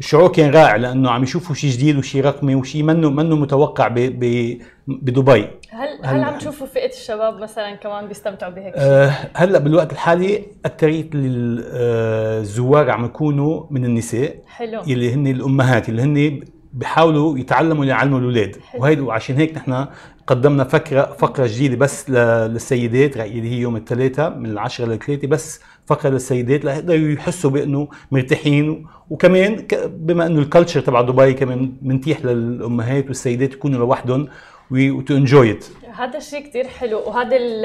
الشعور 0.00 0.28
كان 0.32 0.50
رائع 0.50 0.76
لأنه 0.76 1.10
عم 1.10 1.22
يشوفوا 1.22 1.54
شيء 1.54 1.70
جديد 1.70 1.96
وشيء 1.96 2.24
رقمي 2.24 2.54
وشيء 2.54 2.82
منه 2.82 3.10
منه 3.10 3.36
متوقع 3.36 3.88
ب 3.88 3.94
ب 3.94 4.58
بدبي. 4.88 5.40
هل 5.70 5.88
هل 6.04 6.16
هل- 6.16 6.24
عم 6.24 6.38
تشوفوا 6.38 6.66
فئة 6.66 6.90
الشباب 6.90 7.38
مثلا 7.38 7.74
كمان 7.74 8.08
بيستمتعوا 8.08 8.52
بهيك 8.52 8.74
شيء؟ 8.74 8.82
أه 8.84 9.12
هلا 9.34 9.58
بالوقت 9.58 9.92
الحالي 9.92 10.44
اكثريه 10.64 11.10
الزوار 11.14 12.90
عم 12.90 13.04
يكونوا 13.04 13.64
من 13.70 13.84
النساء 13.84 14.36
حلو. 14.46 14.80
اللي 14.80 15.14
هن 15.14 15.26
الأمهات 15.26 15.88
اللي 15.88 16.02
هن 16.02 16.40
بيحاولوا 16.72 17.38
يتعلموا 17.38 17.84
يعلموا 17.84 18.18
الأولاد. 18.18 18.56
حلو. 18.70 18.82
وهيدا 18.82 19.04
وعشان 19.04 19.36
هيك 19.36 19.56
نحن 19.56 19.86
قدمنا 20.26 20.64
فكرة 20.64 21.16
فقرة 21.18 21.46
جديدة 21.46 21.76
بس 21.76 22.10
للسيدات. 22.10 23.16
اللي 23.16 23.50
هي 23.50 23.58
يوم 23.58 23.76
الثلاثاء 23.76 24.34
من 24.38 24.46
العشرة 24.46 24.86
للثلاثة 24.86 25.28
بس 25.28 25.60
فقره 25.88 26.10
للسيدات 26.10 26.64
ليقدروا 26.64 27.08
يحسوا 27.08 27.50
بأنه 27.50 27.88
مرتاحين. 28.12 28.86
وكمان 29.10 29.66
بما 29.88 30.26
أنه 30.26 30.40
الكالتشر 30.40 30.80
تبع 30.80 31.00
دبي 31.00 31.32
كمان 31.32 31.72
منتيح 31.82 32.24
للأمهات 32.24 33.06
والسيدات 33.06 33.52
يكونوا 33.52 33.78
لوحدهم 33.78 34.28
و 34.70 34.85
to 34.85 35.16
enjoy 35.16 35.50
it 35.50 35.64
هذا 35.98 36.18
الشيء 36.18 36.40
كتير 36.40 36.68
حلو. 36.68 36.98
وهذا 37.06 37.36
ال- 37.36 37.64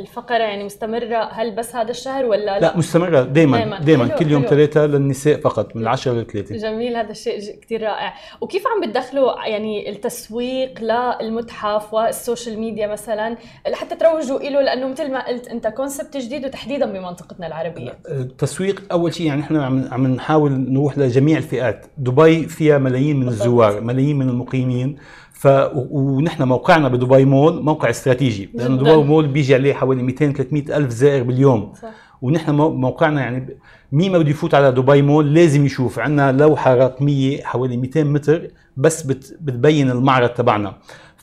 الفقرة 0.00 0.42
يعني 0.42 0.64
مستمرة 0.64 1.28
هل 1.32 1.54
بس 1.54 1.76
هذا 1.76 1.90
الشهر 1.90 2.24
ولا 2.26 2.44
لا؟ 2.44 2.60
لا 2.60 2.76
مستمرة. 2.76 3.22
دائما. 3.22 3.80
دائما 3.80 4.08
كل 4.08 4.30
يوم 4.30 4.42
حلو. 4.42 4.50
ثلاثة 4.50 4.86
للنساء 4.86 5.40
فقط 5.40 5.76
من 5.76 5.82
العشرة 5.82 6.12
للثلاثة 6.12 6.56
جميل. 6.56 6.96
هذا 6.96 7.10
الشيء 7.10 7.40
كتير 7.60 7.82
رائع. 7.82 8.14
وكيف 8.40 8.62
عم 8.66 8.88
بتدخلوا 8.88 9.46
يعني 9.46 9.90
التسويق 9.90 10.80
للمتحف 11.20 11.94
وال 11.94 12.10
social 12.10 12.58
media 12.58 12.86
مثلا؟ 12.86 13.36
لحتى 13.68 13.96
تروجوا 13.96 14.38
له 14.38 14.60
لأنه 14.62 14.88
مثل 14.88 15.10
ما 15.12 15.28
قلت 15.28 15.48
أنت 15.48 15.66
concept 15.66 16.16
جديد 16.16 16.44
وتحديدا 16.44 16.86
بمنطقتنا 16.86 17.46
العربية. 17.46 17.98
التسويق 18.08 18.82
أول 18.92 19.14
شيء 19.14 19.26
يعني 19.26 19.40
إحنا 19.42 19.66
عم 19.66 19.88
عم 19.92 20.06
نحاول 20.06 20.52
نروح 20.52 20.98
لجميع 20.98 21.38
الفئات. 21.38 21.86
دبي 21.98 22.46
فيها 22.46 22.78
ملايين 22.78 23.16
من 23.16 23.26
بالضبط. 23.26 23.42
الزوار 23.42 23.80
ملايين 23.80 24.18
من 24.18 24.28
المقيمين. 24.28 24.96
ف 25.36 25.48
ونحن 25.74 26.42
موقعنا 26.42 26.88
بدبي 26.88 27.24
مول 27.24 27.62
موقع 27.62 27.90
استراتيجي 27.90 28.50
لأنه. 28.54 28.76
دبي 28.76 28.96
مول 28.96 29.26
بيجي 29.26 29.54
عليه 29.54 29.74
حوالي 29.74 30.02
200 30.02 30.32
300 30.32 30.76
ألف 30.76 30.90
زائر 30.90 31.22
باليوم. 31.22 31.72
صح. 31.82 31.88
ونحن 32.22 32.54
مو- 32.54 32.70
موقعنا 32.70 33.20
يعني 33.20 33.56
مين 33.92 34.12
ما 34.12 34.18
بده 34.18 34.30
يفوت 34.30 34.54
على 34.54 34.72
دبي 34.72 35.02
مول 35.02 35.34
لازم 35.34 35.66
يشوف. 35.66 35.98
عندنا 35.98 36.32
لوحة 36.32 36.74
رقمية 36.74 37.42
حوالي 37.42 37.76
200 37.76 38.04
متر 38.04 38.48
بس 38.76 39.02
بت 39.02 39.36
بتبين 39.40 39.90
المعرض 39.90 40.28
تبعنا. 40.28 40.72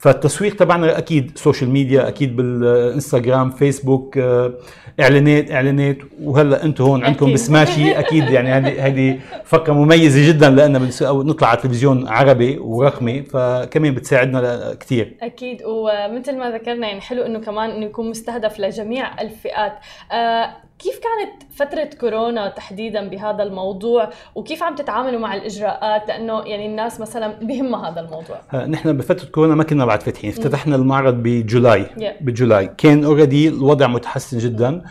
فالتسويق 0.03 0.55
تبعنا 0.55 0.97
أكيد 0.97 1.31
social 1.37 1.69
media 1.69 2.07
أكيد 2.07 2.35
بالإنستغرام 2.35 3.49
فيسبوك 3.49 4.17
آه، 4.17 4.53
إعلانات 4.99 5.51
إعلانات. 5.51 5.97
وهلأ 6.23 6.63
أنتم 6.63 6.83
هون 6.83 7.05
عندكم. 7.05 7.33
بسماشي 7.33 7.91
أكيد 7.99 8.29
يعني 8.29 8.49
هذه 8.49 8.87
هذه 8.87 9.19
فقرة 9.45 9.73
مميزة 9.73 10.27
جدا 10.27 10.49
لأن 10.49 10.89
نطلع 11.01 11.47
على 11.47 11.61
تلفزيون 11.61 12.07
عربي 12.07 12.57
ورقمي 12.57 13.21
فكمان 13.21 13.93
بتساعدنا 13.93 14.73
كثير 14.79 15.17
أكيد. 15.21 15.61
ومثل 15.65 16.37
ما 16.37 16.51
ذكرنا 16.51 16.87
يعني 16.87 17.01
حلو 17.01 17.23
إنه 17.23 17.39
كمان 17.39 17.69
إنه 17.69 17.85
يكون 17.85 18.09
مستهدف 18.09 18.59
لجميع 18.59 19.21
الفئات. 19.21 19.73
آه 20.11 20.55
كيف 20.83 20.99
كانت 20.99 21.43
فترة 21.55 21.99
كورونا 21.99 22.49
تحديدا 22.49 23.09
بهذا 23.09 23.43
الموضوع؟ 23.43 24.09
وكيف 24.35 24.63
عم 24.63 24.75
تتعاملوا 24.75 25.19
مع 25.19 25.35
الإجراءات؟ 25.35 26.07
لأنه 26.07 26.41
يعني 26.41 26.65
الناس 26.65 26.99
مثلا 26.99 27.27
بهمها 27.41 27.89
هذا 27.89 27.99
الموضوع. 27.99 28.41
آه، 28.53 28.65
نحن 28.65 28.97
بفترة 28.97 29.29
كورونا 29.29 29.55
ما 29.55 29.63
كنا 29.63 29.85
بعد 29.85 30.03
فاتحين. 30.03 30.29
افتتحنا 30.29 30.75
المعرض 30.75 31.13
بجولاي. 31.13 31.85
Yeah. 31.85 32.23
بجولاي. 32.23 32.67
كان 32.77 33.03
اوريدي 33.03 33.47
الوضع 33.47 33.87
متحسن 33.87 34.37
جدا. 34.37 34.81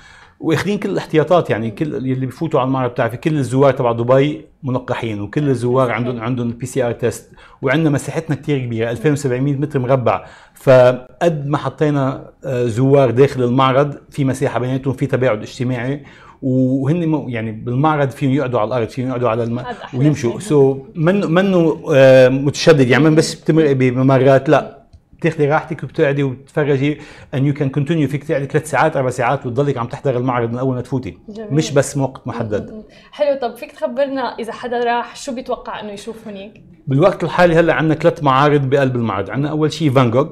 واخذين 0.42 0.78
كل 0.78 0.90
الاحتياطات 0.90 1.50
يعني 1.50 1.70
كل 1.70 1.94
اللي 1.96 2.26
بفوتوا 2.26 2.60
على 2.60 2.66
المعرض 2.66 2.90
بتعرفي 2.90 3.16
كل 3.16 3.38
الزوار 3.38 3.72
تبع 3.72 3.92
دبي 3.92 4.44
ملقحين 4.62 5.20
وكل 5.20 5.48
الزوار 5.48 5.90
عندهم 5.90 6.20
عندهم 6.20 6.48
ال 6.48 6.66
PCR 6.66 6.92
test 6.92 7.30
وعندنا 7.62 7.90
مساحتنا 7.90 8.36
كثير 8.36 8.58
كبيرة 8.58 8.90
2700 8.90 9.54
متر 9.54 9.78
مربع. 9.78 10.24
فقد 10.54 11.46
ما 11.46 11.58
حطينا 11.58 12.30
آه، 12.44 12.64
زوار 12.66 13.10
داخل 13.10 13.42
المعرض 13.42 13.94
في 14.10 14.24
مساحة 14.24 14.58
بيناتهم 14.58 14.94
في 14.94 15.06
تباعد 15.06 15.42
اجتماعي 15.42 16.02
وهن 16.42 17.28
يعني 17.28 17.52
بالمعرض 17.52 18.10
فيهم 18.10 18.30
يقعدوا 18.30 18.60
على 18.60 18.68
الأرض 18.68 18.88
فيهم 18.88 19.08
يقعدوا 19.08 19.28
على 19.28 19.42
الم... 19.42 19.58
هذا 19.58 19.84
أحلى 19.84 20.00
ويمشوا. 20.00 20.40
so 20.40 20.78
منه 20.94 21.26
منه 21.26 21.82
آه، 21.94 22.28
متشدد 22.28 22.88
يعني 22.88 23.04
من 23.04 23.14
بس 23.14 23.34
بتمرقي 23.34 23.74
بممرات 23.74 24.48
لا. 24.48 24.81
بتاخذي 25.22 25.46
راحتك 25.46 25.84
وبتقعدي 25.84 26.22
وبتتفرجي 26.22 26.98
and 27.34 27.46
you 27.46 27.54
can 27.54 27.68
continue 27.68 28.08
فيك 28.08 28.24
تقعدي 28.24 28.46
ثلاث 28.46 28.70
ساعات 28.70 28.96
أربع 28.96 29.10
ساعات 29.10 29.46
وتضلك 29.46 29.78
عم 29.78 29.86
تحضر 29.86 30.16
المعرض 30.16 30.52
من 30.52 30.58
أول 30.58 30.74
ما 30.74 30.80
تفوتي. 30.80 31.18
جميل. 31.28 31.54
مش 31.54 31.72
بس 31.72 31.96
موقت 31.96 32.26
محدد. 32.26 32.84
حلو. 33.12 33.38
طب 33.42 33.56
فيك 33.56 33.72
تخبرنا 33.72 34.36
إذا 34.38 34.52
حدا 34.52 34.84
راح 34.84 35.16
شو 35.16 35.34
بيتوقع 35.34 35.80
إنه 35.80 35.92
يشوف 35.92 36.28
هنيك؟ 36.28 36.62
بالوقت 36.86 37.24
الحالي 37.24 37.54
هلأ 37.54 37.74
عندنا 37.74 37.94
ثلاث 37.94 38.22
معارض 38.22 38.70
بقلب 38.70 38.96
المعرض. 38.96 39.30
عندنا 39.30 39.50
أول 39.50 39.72
شيء 39.72 39.90
فان 39.90 40.10
جوغ 40.10 40.28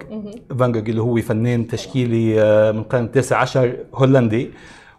فان 0.58 0.72
جوغ 0.72 0.82
اللي 0.82 1.02
هو 1.02 1.16
فنان 1.16 1.66
تشكيلي 1.66 2.42
آه، 2.42 2.72
من 2.72 2.78
القرن 2.78 3.04
التاسع 3.04 3.36
عشر 3.36 3.76
هولندي 3.94 4.50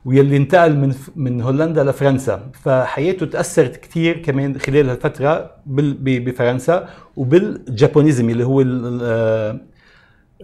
واللي 0.06 0.38
انتقل 0.38 0.76
من 0.78 0.94
من 1.16 1.42
هولندا 1.42 1.84
لفرنسا. 1.84 2.50
فحياته 2.64 3.26
تأثرت 3.26 3.76
كثير 3.78 4.18
كمان 4.18 4.60
خلال 4.60 4.90
هالفترة 4.90 5.52
بفرنسا 5.66 6.90
وبال 7.18 7.48
Japonism 7.48 8.30
اللي 8.30 8.46
هو 8.46 8.64
آه، 9.04 9.60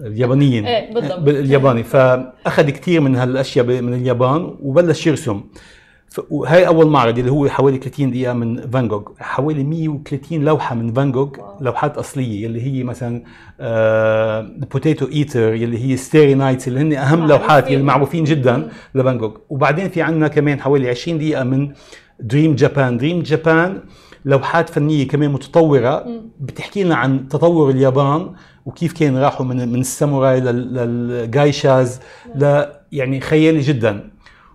اليابانيين. 0.06 0.66
إيه، 0.66 0.94
بالضبط. 0.94 1.20
بالياباني. 1.26 1.84
فأخذ 1.84 2.70
كثير 2.70 3.02
من 3.02 3.16
هالأشياء 3.16 3.66
من 3.82 3.94
اليابان 3.94 4.56
وبلش 4.62 5.08
يرسم. 5.08 5.42
وهي 6.30 6.68
أول 6.68 6.88
معرض 6.88 7.18
اللي 7.20 7.32
هو 7.32 7.48
حوالي 7.50 7.78
30 7.78 8.12
دقيقة 8.12 8.34
من 8.34 8.70
فان 8.70 8.88
جوغ 8.88 9.02
حوالي 9.20 9.64
130 9.64 10.46
لوحة 10.46 10.76
من 10.76 10.94
فان 10.94 11.12
جوغ. 11.12 11.30
لوحات 11.62 11.98
أصلية 11.98 12.46
اللي 12.48 12.62
هي 12.62 12.84
مثلا 12.84 13.24
Potato 14.72 15.06
Eater 15.08 15.54
اللي 15.54 15.86
هي 15.92 15.98
Starry 15.98 16.34
Nights 16.34 16.68
اللي 16.68 16.80
هن 16.80 16.94
أهم. 16.94 17.28
لوحات 17.28 17.68
اللي 17.68 17.84
معروفين 17.84 18.24
جدا 18.24 18.68
لفان 18.96 19.18
جوغ 19.18 19.32
وبعدين 19.50 19.90
في 19.90 20.02
عندنا 20.02 20.28
كمان 20.28 20.60
حوالي 20.62 20.90
20 20.90 21.18
دقيقة 21.18 21.44
من 21.44 21.72
Dream 22.20 22.56
Japan 22.56 22.98
Dream 22.98 23.22
Japan 23.22 23.82
لوحات 24.26 24.70
فنية 24.70 25.08
كمان 25.08 25.32
متطورة. 25.32 26.06
بتحكي 26.40 26.84
لنا 26.84 26.96
عن 26.96 27.28
تطور 27.28 27.70
اليابان 27.70 28.32
وكيف 28.68 28.94
كان 28.94 29.18
راحوا 29.18 29.46
من 29.46 29.70
من 29.70 29.80
الساموراي 29.80 30.40
لل- 30.40 30.74
لل 30.74 31.02
geishas 31.02 32.00
ل 32.36 32.64
يعني 32.92 33.22
خيالي 33.22 33.60
جدا. 33.60 34.10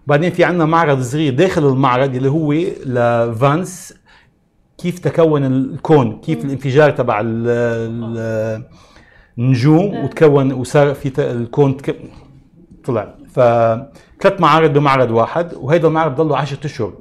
وبعدين 0.06 0.30
في 0.30 0.44
عندنا 0.44 0.64
معرض 0.64 1.00
صغير 1.02 1.34
داخل 1.34 1.68
المعرض 1.68 2.14
اللي 2.14 2.28
هو 2.30 2.52
ل 2.86 3.04
Vanz. 3.04 3.94
كيف 4.78 4.98
تكون 4.98 5.44
الكون؟ 5.44 6.20
كيف 6.20 6.44
الانفجار 6.44 6.90
تبع 6.90 7.20
ال- 7.20 7.26
ال- 7.48 8.62
النجوم 9.38 9.94
آه. 9.94 10.04
وتكون 10.04 10.52
وصار 10.52 10.94
في 10.94 11.12
الكون 11.18 11.76
تك... 11.76 11.96
طلع. 12.84 13.14
فثلاث 13.34 14.40
معارض 14.40 14.72
بمعرض 14.72 15.10
واحد 15.10 15.54
وهيدا 15.54 15.88
المعرض 15.88 16.14
ضله 16.16 16.36
10 16.36 16.66
أشهر. 16.66 16.92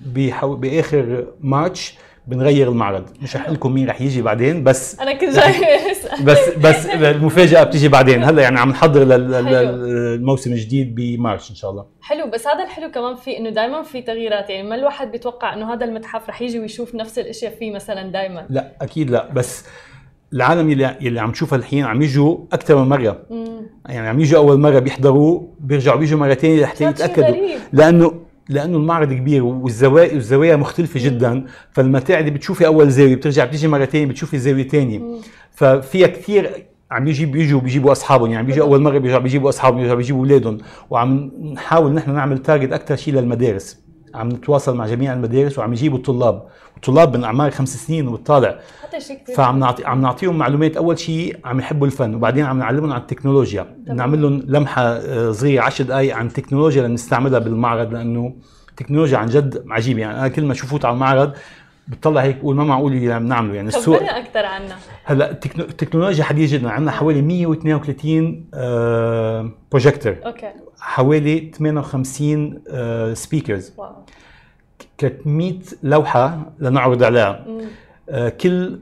بحو... 0.00 0.56
بآخر 0.56 1.26
مارتش 1.40 1.98
بنغير 2.26 2.68
المعرض. 2.68 3.04
مش 3.22 3.36
رح 3.36 3.50
لكم 3.50 3.74
مين 3.74 3.88
رح 3.88 4.00
يجي 4.00 4.22
بعدين 4.22 4.64
بس 4.64 5.00
أنا 5.00 5.12
كنت 5.12 5.34
جاي. 5.34 5.54
بس 6.26 6.38
بس 6.62 6.86
المفاجأة 6.86 7.64
بتيجي 7.64 7.88
بعدين. 7.88 8.24
هلأ 8.24 8.42
يعني 8.42 8.60
عم 8.60 8.70
نحضر. 8.70 9.04
للموسم 9.04 10.52
الجديد 10.52 10.94
بمارس 10.94 11.50
إن 11.50 11.56
شاء 11.56 11.70
الله. 11.70 11.86
حلو 12.00 12.30
بس 12.30 12.46
هذا 12.46 12.64
الحلو 12.64 12.90
كمان 12.90 13.14
فيه 13.14 13.38
إنه 13.38 13.50
دائما 13.50 13.82
في 13.82 14.02
تغييرات. 14.02 14.50
يعني 14.50 14.68
ما 14.68 14.74
الواحد 14.74 15.10
بيتوقع 15.12 15.54
إنه 15.54 15.72
هذا 15.72 15.84
المتحف 15.84 16.28
رح 16.28 16.42
يجي 16.42 16.60
ويشوف 16.60 16.94
نفس 16.94 17.18
الأشياء 17.18 17.54
فيه 17.58 17.74
مثلا 17.74 18.12
دائما 18.12 18.46
لا 18.50 18.72
أكيد 18.80 19.10
لا. 19.10 19.28
بس 19.32 19.64
العالم 20.32 20.70
اللي 20.70 20.96
اللي 21.00 21.20
عم 21.20 21.32
تشوفها 21.32 21.58
الحين 21.58 21.84
عم 21.84 22.02
يجوا 22.02 22.38
أكثر 22.52 22.76
من 22.76 22.88
مرة. 22.88 23.26
يعني 23.88 24.08
عم 24.08 24.20
يجوا 24.20 24.38
أول 24.38 24.60
مرة 24.60 24.78
بيحضروا 24.78 25.42
بيرجعوا 25.60 25.98
بيجوا 25.98 26.34
ثانية 26.34 26.62
لحتى 26.62 26.84
يتأكدوا. 26.84 27.36
لأنه 27.72 28.31
لأنه 28.52 28.76
المعرض 28.76 29.12
كبير 29.12 29.44
والزوايا 29.44 30.12
الزوايا 30.12 30.56
مختلفة 30.56 31.04
جدا. 31.04 31.44
فلما 31.72 32.00
تقعدي 32.00 32.30
بتشوفي 32.30 32.66
أول 32.66 32.90
زاوية 32.90 33.14
بترجع 33.16 33.44
بتيجي 33.44 33.68
مره 33.68 33.84
ثانية 33.84 34.06
بتشوفي 34.06 34.38
زاوية 34.38 34.68
ثانية 34.68 35.00
ففيها 35.52 36.06
كثير 36.06 36.50
عم 36.90 37.08
يجي 37.08 37.26
بيجوا 37.26 37.60
بيجيبوا 37.60 37.92
أصحابهم. 37.92 38.30
يعني 38.30 38.46
بيجوا 38.46 38.64
أول 38.64 38.80
مرة 38.80 38.98
بيجوا 38.98 39.18
بيجيبوا 39.18 39.48
أصحابهم 39.48 39.80
بيجوا 39.82 39.94
بيجيبوا 39.94 40.20
أولادهم. 40.20 40.58
وعم 40.90 41.30
نحاول 41.54 41.92
نحن 41.92 42.14
نعمل 42.14 42.38
تارجت 42.38 42.72
أكثر 42.72 42.96
شيء 42.96 43.14
للمدارس. 43.14 43.82
عم 44.14 44.28
نتواصل 44.28 44.76
مع 44.76 44.86
جميع 44.86 45.12
المدارس 45.12 45.58
وعم 45.58 45.72
يجيبوا 45.72 45.98
الطلاب. 45.98 46.42
الطلاب 46.76 47.16
من 47.16 47.24
أعمار 47.24 47.50
خمس 47.50 47.86
سنين 47.86 48.08
وبالطالع 48.08 48.58
هذا 48.88 48.98
شيء 48.98 49.18
كثير 49.22 49.36
فعم 49.36 49.58
نعطي 49.58 49.84
عم 49.84 50.00
نعطيهم 50.00 50.38
معلومات. 50.38 50.76
أول 50.76 50.98
شيء 50.98 51.36
عم 51.44 51.58
يحبوا 51.58 51.86
الفن 51.86 52.14
وبعدين 52.14 52.44
عم 52.44 52.58
نعلمهم 52.58 52.92
عن 52.92 53.00
التكنولوجيا. 53.00 53.76
نعمل 53.86 54.22
لهم 54.22 54.42
لمحة 54.46 54.82
آه، 54.82 55.32
صغيرة 55.32 55.62
10 55.62 55.84
دقائق 55.84 56.16
عن 56.16 56.26
التكنولوجيا 56.26 56.88
لنستعملها 56.88 57.38
بالمعرض 57.38 57.92
لأنه 57.92 58.34
التكنولوجيا 58.70 59.18
عن 59.18 59.26
جد 59.26 59.64
عجيبة. 59.70 60.00
يعني 60.00 60.18
أنا 60.18 60.28
كل 60.28 60.44
ما 60.44 60.52
أشوف 60.52 60.86
على 60.86 60.94
المعرض 60.94 61.32
بتطلع 61.88 62.20
هيك 62.22 62.36
بقول 62.36 62.56
ما 62.56 62.64
معقول 62.64 62.92
اللي 62.92 63.12
عم 63.12 63.26
نعمله 63.28 63.54
يعني 63.54 63.68
السوق 63.68 63.96
خبرنا 63.96 64.18
أكثر 64.18 64.44
عنها 64.46 64.76
هلأ 65.04 65.30
التكنو- 65.32 65.60
التكنولوجيا 65.60 66.24
حديثه 66.24 66.56
جدا 66.58 66.70
عندنا 66.70 66.90
حوالي 66.90 67.22
132 67.22 68.44
آه 68.54 69.50
projector 69.70 70.16
okay. 70.26 70.50
حوالي 70.80 71.50
58 71.54 72.62
آه 72.68 73.14
speakers 73.14 73.72
wow. 73.78 73.92
300 74.98 75.54
لوحة 75.82 76.52
لنعرض 76.60 77.02
عليها. 77.02 77.44
آه 78.08 78.28
كل 78.28 78.78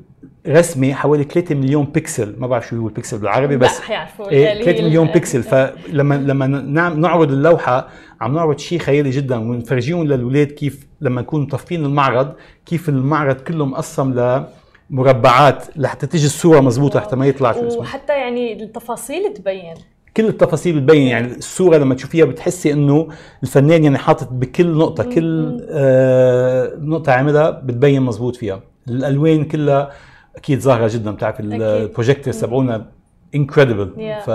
رسمه 0.48 0.92
حوالي 0.92 1.24
3 1.24 1.54
مليون 1.54 1.84
بكسل 1.84 2.34
ما 2.38 2.46
بعرف 2.46 2.68
شو 2.68 2.76
هو 2.76 2.88
البكسل 2.88 3.18
بالعربي 3.18 3.56
بس 3.56 3.80
حيعرفوا 3.80 4.32
هي 4.32 4.64
3 4.64 4.82
مليون 4.82 5.06
بكسل 5.06 5.42
فلما 5.42 6.14
لما 6.14 6.46
نعم 6.46 7.00
نعرض 7.00 7.32
اللوحة 7.32 7.88
عم 8.20 8.34
نعرض 8.34 8.58
شيء 8.58 8.78
خيالي 8.78 9.10
جدا 9.10 9.36
ونفرجيهم 9.36 10.04
للاولاد 10.04 10.46
كيف 10.46 10.86
لما 11.00 11.20
نكون 11.20 11.42
مطفين 11.42 11.84
المعرض 11.84 12.32
كيف 12.66 12.88
المعرض 12.88 13.36
كله 13.36 13.66
مقسم 13.66 14.14
لمربعات 14.90 15.64
لحتى 15.76 16.06
تيجي 16.06 16.26
الصورة 16.26 16.60
مضبوطه 16.60 17.00
حتى 17.00 17.16
ما 17.16 17.26
يطلع 17.26 17.52
شو 17.52 17.66
اسمه. 17.66 17.80
وحتى 17.80 18.12
يعني 18.12 18.62
التفاصيل 18.62 19.34
تبين. 19.34 19.74
كل 20.16 20.26
التفاصيل 20.26 20.80
بتبين 20.80 21.06
يعني 21.06 21.36
الصورة 21.36 21.76
لما 21.76 21.94
تشوفيها 21.94 22.24
بتحسي 22.24 22.72
إنه 22.72 23.08
الفنان 23.42 23.84
يعني 23.84 23.98
حاطط 23.98 24.28
بكل 24.32 24.66
نقطة 24.66 25.04
كل 25.04 25.60
آه 25.70 26.72
نقطة 26.78 27.12
عاملها 27.12 27.50
بتبين 27.50 28.02
مزبوط 28.02 28.36
فيها. 28.36 28.60
الألوان 28.88 29.44
كلها 29.44 29.90
أكيد 30.40 30.60
ظاهرة 30.60 30.90
جدا 30.92 31.10
بتعرف. 31.10 31.40
البروجيكتور 31.40 32.32
تبعونا 32.34 32.86
انكريدبل 33.34 33.90
Yeah. 33.96 34.24
ف 34.26 34.28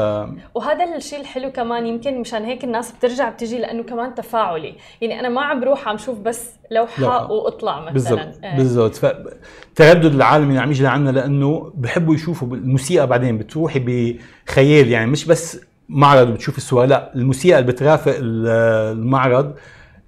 وهذا 0.56 0.96
الشيء 0.96 1.20
الحلو 1.22 1.52
كمان 1.52 1.86
يمكن 1.88 2.20
مشان 2.22 2.44
هيك 2.44 2.64
الناس 2.64 2.92
بترجع 2.92 3.30
بتجي 3.30 3.58
لأنه 3.60 3.84
كمان 3.84 4.16
تفاعلي 4.16 4.76
يعني 5.02 5.20
أنا 5.20 5.30
ما 5.30 5.42
عم 5.42 5.60
بروح 5.60 5.88
عم 5.88 5.98
شوف 5.98 6.20
بس 6.20 6.50
لوحة, 6.72 7.02
لوحة. 7.02 7.32
وأطلع 7.32 7.80
مثلا 7.80 7.94
بالضبط 7.94 8.44
إيه. 8.44 8.58
بالضبط 8.58 8.96
فتردد 8.96 10.14
العالم 10.16 10.50
اللي 10.50 10.60
عم 10.62 10.70
يجي 10.72 10.84
لعنا 10.84 11.10
لأنه 11.10 11.72
بحبوا 11.76 12.16
يشوفوا 12.16 12.48
الموسيقى 12.48 13.08
بعدين 13.08 13.38
بتروحي 13.38 13.80
بخيال 13.80 14.88
يعني 14.92 15.12
مش 15.12 15.26
بس 15.26 15.60
معرض 15.90 16.30
وبتشوفي 16.30 16.58
الصور 16.58 16.86
لا 16.86 17.16
الموسيقى 17.16 17.60
اللي 17.60 17.72
بترافق 17.72 18.16
ال- 18.18 18.48
المعرض 18.98 19.54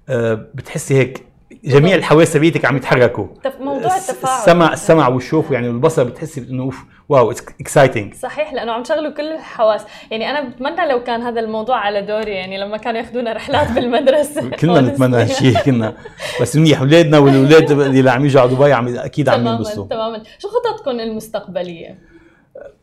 آه، 0.08 0.34
بتحسي 0.54 0.94
هيك 0.94 1.24
جميع 1.64 1.94
الحواس 1.94 2.32
تبعيتك 2.32 2.64
عم 2.64 2.76
يتحركوا. 2.76 3.26
موضوع 3.60 3.96
التفاعل. 3.96 4.38
السمع 4.40 4.72
السمع 4.72 5.08
والشوف 5.08 5.50
يعني 5.50 5.68
والبصر 5.68 6.04
بتحسي 6.04 6.40
إنه 6.40 6.62
أوف 6.62 6.84
wow 7.08 7.30
exciting 7.60 8.14
صحيح 8.14 8.52
لأنه 8.52 8.72
عم 8.72 8.84
شغلوا 8.84 9.12
كل 9.12 9.32
الحواس. 9.32 9.84
يعني 10.10 10.30
أنا 10.30 10.48
بتمنى 10.48 10.88
لو 10.88 11.02
كان 11.02 11.22
هذا 11.22 11.40
الموضوع 11.40 11.76
على 11.76 12.02
دوري 12.02 12.30
يعني 12.30 12.58
لما 12.58 12.76
كانوا 12.76 13.00
ياخذونا 13.00 13.32
رحلات 13.32 13.72
بالمدرسة. 13.72 14.50
كلنا 14.60 14.80
نتمنى 14.80 15.16
هالشيء 15.16 15.58
كنا. 15.58 15.94
بس 16.40 16.56
منيح 16.56 16.80
أولادنا 16.80 17.18
والأولاد 17.18 17.70
اللي 17.70 18.10
عم 18.10 18.24
يجوا 18.24 18.40
على 18.40 18.50
دبي 18.54 18.72
عم 18.72 18.96
أكيد 18.96 19.28
عم 19.28 19.40
تماما 19.40 19.56
ينبسطوا. 19.56 19.86
تماما. 19.86 20.22
شو 20.38 20.48
خططكم 20.48 20.90
المستقبلية؟ 20.90 22.17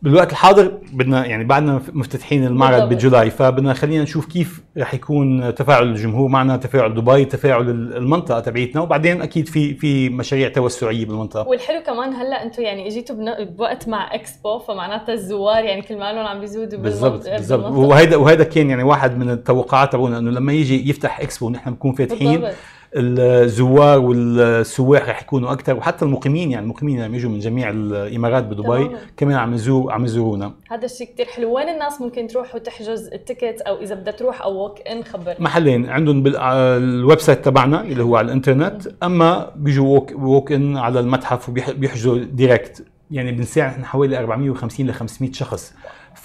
بالوقت 0.01 0.32
الحاضر 0.32 0.72
بدنا 0.94 1.25
يعني 1.25 1.44
بعدنا 1.44 1.82
مفتتحين 1.94 2.46
المعرض. 2.46 2.89
ب 2.89 2.97
July 2.97 3.29
فبدنا 3.29 3.74
خلينا 3.74 4.03
نشوف 4.03 4.25
كيف 4.25 4.63
رح 4.77 4.94
يكون 4.94 5.55
تفاعل 5.55 5.84
الجمهور 5.84 6.29
معنا 6.29 6.58
تفاعل 6.58 6.94
دبي 6.94 7.25
تفاعل 7.25 7.70
المنطقة 7.70 8.39
تبعيتنا 8.39 8.82
وبعدين 8.82 9.22
أكيد 9.22 9.48
في 9.48 9.74
في 9.74 10.10
مشاريع 10.10 10.50
توسعية 10.50 11.05
بالمنطقة 11.05 11.48
والحلو 11.48 11.84
كمان 11.84 12.13
هلأ 12.13 12.44
أنتم 12.44 12.63
يعني 12.63 12.88
اجيتوا 12.88 13.44
بوقت 13.44 13.88
مع 13.88 14.15
إكسبو 14.15 14.60
فمعناتها 14.60 15.13
الزوار 15.13 15.63
يعني 15.63 15.82
كل 15.82 15.98
مالهم 15.98 16.25
عم 16.25 16.39
بيزودوا 16.39 16.79
بالضبط 16.79 17.29
بالضبط. 17.29 17.72
وهيدا 17.72 18.17
وهيدا 18.17 18.44
كان 18.44 18.70
يعني 18.70 18.84
واحد 18.84 19.17
من 19.17 19.29
التوقعات 19.29 19.94
تبعونا 19.94 20.17
إنه 20.17 20.32
لما 20.32 20.53
يجي 20.53 20.89
يفتح 20.89 21.20
إكسبو 21.20 21.48
ونحن 21.48 21.70
بنكون 21.70 21.94
فاتحين 21.94 22.41
بالضبط. 22.41 22.55
الزوار 22.97 23.99
والسواح 23.99 25.09
رح 25.09 25.21
يكونوا 25.21 25.51
أكثر 25.51 25.77
وحتى 25.77 26.05
المقيمين 26.05 26.51
يعني 26.51 26.63
المقيمين 26.63 26.95
اللي 26.95 27.05
عم 27.05 27.15
يجوا 27.15 27.31
من 27.31 27.39
جميع 27.39 27.69
الإمارات 27.69 28.43
بدبي. 28.43 28.89
كمان 29.17 29.35
عم 29.35 29.53
يزور 29.53 29.91
عم 29.91 30.05
يزورونا. 30.05 30.53
هذا 30.72 30.85
الشيء 30.85 31.07
كتير 31.07 31.25
حلو. 31.25 31.55
وين 31.55 31.70
الناس 31.70 32.01
ممكن 32.01 32.27
تروح 32.27 32.55
وتحجز 32.55 33.09
ال 33.13 33.20
ticket؟ 33.20 33.61
أو 33.61 33.81
إذا 33.81 33.96
بدها 33.96 34.13
تروح 34.13 34.41
أو 34.41 34.55
walk 34.57 34.87
in 34.87 35.03
خبرنا 35.03 35.35
محلين 35.39 35.89
عندهم 35.89 36.24
بال 36.24 37.20
website 37.20 37.46
تبعنا 37.46 37.81
اللي 37.81 38.03
هو 38.03 38.15
على 38.15 38.25
الإنترنت. 38.25 38.87
أما 39.03 39.51
بيجوا 39.55 39.87
walk, 39.87 40.11
walk 40.15 40.51
in 40.51 40.77
على 40.77 41.00
المتحف 41.00 41.50
وبيحجزوا 41.50 42.17
direct 42.18 42.85
يعني 43.11 43.31
بنساعد 43.31 43.72
نحن 43.72 43.85
حوالي 43.85 44.20
450 44.20 44.87
ل 44.87 44.93
500 44.93 45.31
شخص. 45.31 45.74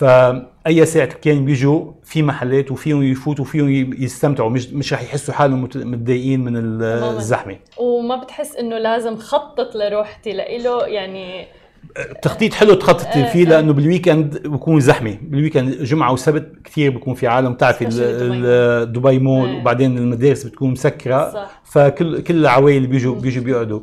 فأي 0.05 0.87
ساعه 0.87 1.07
كان 1.07 1.45
بيجوا 1.45 1.93
في 2.05 2.23
محلات 2.23 2.71
وفيهم 2.73 3.03
يفوتوا 3.03 3.45
وفيهم 3.45 3.69
يستمتعوا 4.03 4.51
مش 4.51 4.69
مش 4.69 4.93
رح 4.93 5.03
يحسوا 5.03 5.35
حالهم 5.35 5.63
مت- 5.63 5.77
متضايقين 5.77 6.41
من. 6.45 6.57
الزحمة 7.17 7.57
وما 7.79 8.17
بتحس 8.17 8.57
إنه 8.57 8.79
لازم 8.79 9.17
خطط 9.17 9.77
لروحتي 9.77 10.33
لإله 10.33 10.87
يعني 10.87 11.47
التخطيط 11.99 12.55
حلو 12.55 12.75
تخططي 12.75 13.23
آه، 13.23 13.33
فيه 13.33 13.47
آه. 13.47 13.49
لأنه 13.49 13.73
بال 13.73 13.88
weekend 13.88 14.43
بكون 14.49 14.81
زحمة 14.81 15.19
بال 15.23 15.36
weekend 15.36 15.83
جمعة 15.83 16.13
وسبت 16.13 16.53
كثير 16.65 16.91
بكون 16.91 17.15
في 17.15 17.27
عالم 17.27 17.53
بتعرفي 17.53 17.85
دبي. 18.85 19.19
مول 19.19 19.49
آه. 19.49 19.57
وبعدين 19.61 19.99
المدارس 19.99 20.45
بتكون 20.45 20.71
مسكرة 20.71 21.33
صح. 21.33 21.63
فكل 21.65 22.21
كل 22.21 22.35
العوائل 22.37 22.87
بيجوا 22.87 23.15
بيجوا 23.15 23.45
بيقعدوا 23.45 23.81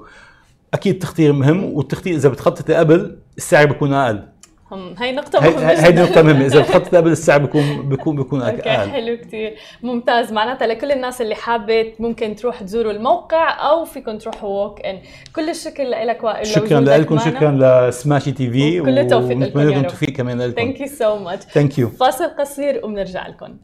أكيد 0.74 0.94
التخطيط 0.94 1.34
مهم 1.36 1.64
والتخطيط 1.64 2.16
إذا 2.16 2.30
بتخططي 2.30 2.74
قبل 2.74 3.16
السعر 3.38 3.66
بيكون 3.66 3.94
أقل 3.94 4.24
هم 4.72 4.96
هاي 4.98 5.12
نقطة 5.12 5.40
مهمة 5.40 5.70
هيدي 5.70 5.92
جداً. 5.92 6.02
نقطة 6.04 6.22
مهمة. 6.22 6.46
إذا 6.46 6.62
بتخططي 6.62 6.98
قبل 6.98 7.12
السعر 7.12 7.40
بيكون 7.40 7.90
بيكون 7.90 8.16
بيكون 8.16 8.42
okay 8.42 8.70
أقل 8.70 8.90
حلو 8.90 9.18
كتير. 9.18 9.56
ممتاز. 9.84 10.34
معناتها 10.34 10.68
لكل 10.68 10.92
الناس 10.92 11.22
اللي 11.22 11.36
حابة 11.36 11.94
ممكن 12.00 12.36
تروح 12.36 12.64
تزوروا 12.64 12.92
الموقع 12.92 13.70
أو 13.70 13.86
فيكم 13.86 14.18
تروحوا 14.18 14.50
walk 14.50 14.86
in 14.86 15.00
كل 15.36 15.50
الشكر 15.50 15.84
لك 15.84 16.24
وائل 16.24 16.48
شكرا 16.48 16.80
لكم 16.80 17.20
شكرا 17.20 17.90
ل 17.90 18.32
Smashi 18.32 18.52
TV 18.52 18.82
وكل 18.82 19.00
التوفيق 19.00 19.38
لكم 19.38 19.44
ونتمنى 19.44 19.66
يا 19.66 19.70
لكم 19.70 19.80
رب. 19.80 19.86
التوفيق 19.86 20.10
كمان 20.10 20.42
لكم. 20.42 20.56
thank 20.56 20.82
you 20.82 20.88
so 20.88 21.18
much 21.18 21.44
thank 21.46 21.80
you 21.80 21.90
فاصل 21.90 22.28
قصير 22.40 22.82
وبنرجع 22.86 23.28
لكم. 23.28 23.58